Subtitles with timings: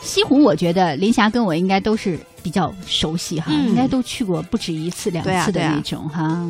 [0.00, 6.48] 西湖，我觉得林霞跟我应该都是比较熟悉哈，嗯应该都去过不止一次两次的那种哈。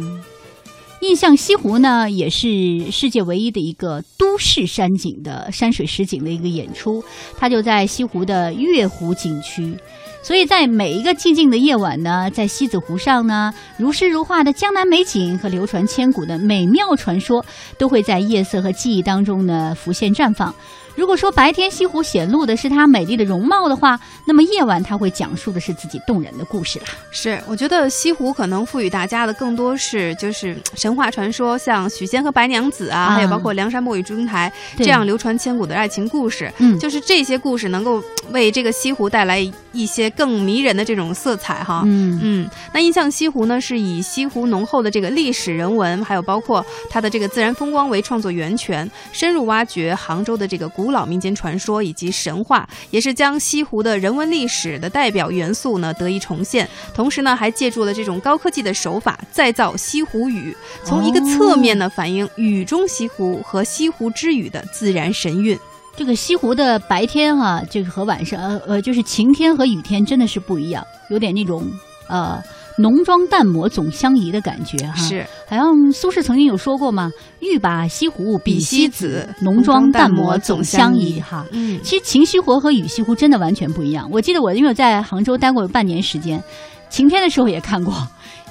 [1.01, 7.05] 印象西湖呢，也是世界唯一的一个都市山景的山水实景的一个演出，
[7.37, 9.77] 它就在西湖的月湖景区。
[10.25, 17.45] 所以在每一个寂静的夜晚呢，在西子湖上呢，如诗如画的江南美景和流传千古的美妙传说，
[17.77, 20.53] 都会在夜色和记忆当中呢浮现绽放。
[20.95, 26.87] 如果说白天西湖显露的是它美丽的容貌的话，那么夜晚它会讲述的是自己动人的故事啦。
[27.11, 36.53] 是，我觉得西湖可能赋予大家的更多是就是神话传说，像许仙和白娘子啊，啊还有包括梁山伯与祝英台这样流传千古的爱情故事。
[36.59, 39.41] 嗯就是这些故事能够为这个西湖带来
[39.73, 41.83] 一些更迷人的这种色彩哈。
[41.87, 56.69] 嗯嗯，那印象西湖呢，是以西湖浓厚的这个历史人文，还有包括它的这个自然风光为创作源泉，深入挖掘杭州的这个古古老民间传说以及神话，也是将西湖的人文历史的代表元素呢得以重现。
[56.93, 65.59] 同时呢，还借助了这种高科技的手法再造西湖雨，从一个侧面呢反映雨中西湖和西湖之雨的自然神韵。
[65.97, 71.67] 这个西湖的白天哈、这个和晚上呃呃，就是晴天和雨天真的是不一样，有点那种
[72.09, 72.43] 呃
[72.79, 81.45] 浓妆淡抹总相宜的感觉哈。，是，好像苏轼曾经有说过嘛，“欲把西湖比西子，浓妆淡抹总总相宜哈。
[81.53, 84.09] 嗯，其实晴西湖和雨西湖真的完全不一样。
[84.13, 86.43] 我记得我因为我在杭州待过有半年时间，
[86.91, 87.95] 晴天的时候也看过，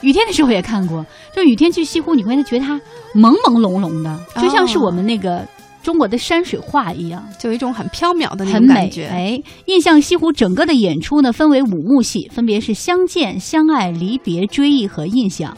[0.02, 1.05] 雨天的时候也看过。
[1.35, 2.75] 就雨天去西湖，你会觉得它
[3.15, 5.45] 朦朦胧胧的，就像是我们那个
[5.84, 7.23] 中国的山水画一样。
[7.38, 9.06] 就有一种很飘渺的那种感觉。
[9.08, 15.56] 哎，印象西湖整个的演出呢，分为五幕戏，分别是相见、相爱、离别、追忆和印象。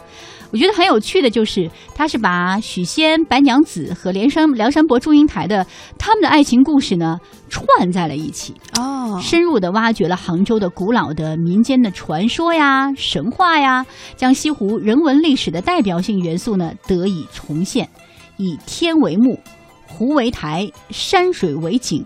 [0.51, 5.65] 我觉得很有趣的就是，他是把许仙、白娘子和梁山梁山伯、祝英台的
[5.97, 13.85] 他们的爱情故事呢串在了一起，哦，深入的挖掘了杭州的古老的民间的传说呀、神话呀，
[14.15, 17.89] 将西湖人文历史的代表性元素呢得以重现，
[18.37, 19.37] 以天为幕，
[19.87, 22.03] 湖为台，山水为景。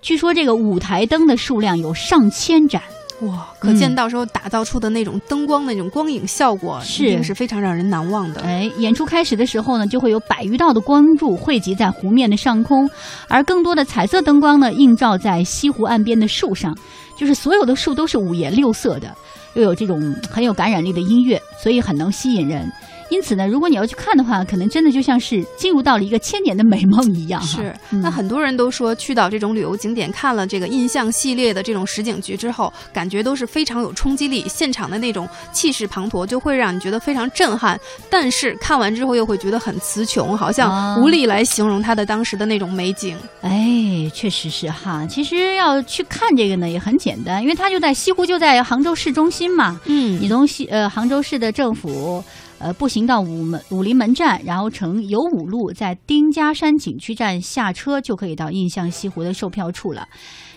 [0.00, 2.82] 据说这个舞台灯的数量有上千盏，
[3.20, 8.40] 哇，可见嗯到时候打造出的那种灯光、那种光影效果，是一定是非常让人难忘的。
[8.40, 12.90] 哎，演出开始的时候呢，就会有百余道的光柱汇集在湖面的上空，
[13.28, 16.76] 而更多的彩色灯光呢，映照在西湖岸边的树上，
[17.16, 19.14] 就是所有的树都是五颜六色的，
[19.54, 22.68] 又有这种很有感染力的音乐，所以很能吸引人。
[23.12, 27.42] 因此呢，如果你要去看的话，可能真的就像是进入到了一个千年的美梦一样。
[27.42, 37.78] 是，嗯那很多人都说去到这种旅游景点，看了这个印象系列的这种实景剧之后，感觉都是非常有冲击力，现场的那种气势磅礴，就会让你觉得非常震撼。
[38.08, 43.14] 但是看完之后又会觉得很词穷，好啊像无力来形容它的当时的那种美景。
[43.42, 45.06] 哎，确实是哈。
[45.06, 49.78] 其实要去看这个呢，也很简单，因为它就在西湖，就在杭州市中心嘛。
[49.84, 52.22] 嗯你从西呃杭州市的政府
[52.62, 60.08] 呃步行到武门武林门站，然后乘游五路，在丁家山景区站下车，就可以到印象西湖的售票处了。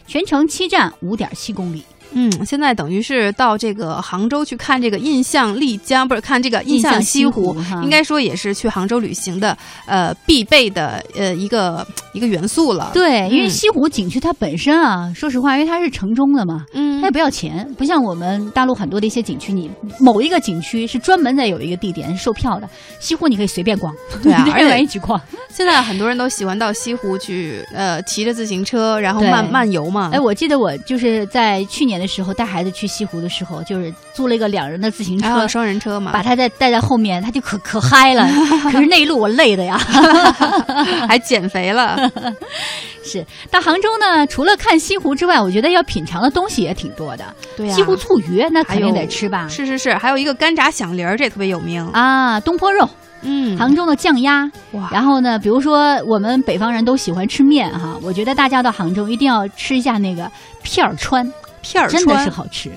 [0.06, 1.84] 全程七站，五点七公里。
[2.14, 25.20] 嗯，现在等于是到这个杭州去看这个印象丽江，不是看这个印象西湖，西湖应该说也是去杭州旅行的呃必备的呃一个一个元素了。，对，因为嗯西湖景区它本身啊，说实话，因为它是城中的嘛，嗯它也不要钱，不像我们大陆很多的一些景区，你某一个景区是专门在有一个地点售票的，西湖你可以随便逛，对啊 你而且愿意去逛。
[25.50, 30.10] 现在很多人都喜欢到西湖去，呃，骑着自行车，然后对漫漫游嘛。
[30.12, 38.28] 哎，我记得我就是在去年的时候带孩子去西湖的时候，就是租了一个两人的自行车，双人车嘛，把他在带在后面，他就可可嗨了。
[38.64, 39.78] 可是那一路我累的呀。
[41.08, 41.98] 还减肥了。
[43.04, 47.24] 是到杭州呢，除了看西湖之外，我觉得要品尝的东西也挺多的。
[47.56, 49.48] 对呀、西湖醋鱼那肯定得吃吧？
[49.48, 51.86] 是是是，还有一个干炸响铃儿，这特别有名。
[51.90, 52.90] 啊，东坡肉，
[53.22, 54.50] 嗯，杭州的酱鸭。
[54.72, 60.30] 哇，然后呢，比如说我们北方人都喜欢吃面哈，我觉得大家到杭州一定要吃一下那个
[60.64, 61.32] 片儿川，
[61.66, 62.72] 片儿真的是好吃。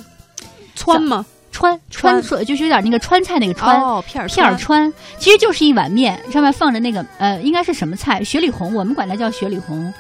[0.75, 1.25] 川吗？
[1.51, 3.79] 川川川就是有点那个川菜那个川。
[3.81, 8.23] 哦，片儿片儿川其实就是一碗面，上面放着那个呃，应该是什么菜？
[8.23, 9.93] 雪里红，我们管它叫雪里红。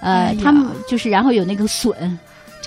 [0.00, 2.18] 呃，哎他们就是然后有那个笋，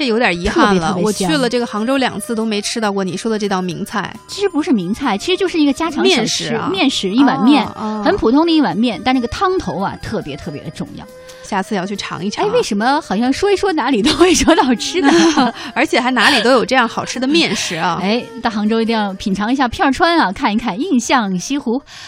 [0.01, 0.87] 这有点遗憾特别了。
[0.97, 7.63] 我特别香去了这个杭州两次都没吃到过你说的这道名菜其实不是名菜，其实就是一个家常面食啊面食一碗面，
[8.03, 11.05] 很普通的一碗面，但那个汤头啊特别特别的重要。
[11.43, 12.45] 下次要去尝一尝。
[12.45, 15.09] 哎，为什么好像说一说哪里都会说到吃的？
[15.75, 17.99] 而且还哪里都有这样好吃的面食啊！
[18.01, 21.81] 哎，到杭州一定要品尝一下片儿川啊，看一看印象西湖。